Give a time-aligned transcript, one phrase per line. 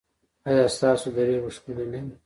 [0.49, 2.13] ایا ستاسو درې به ښکلې نه وي؟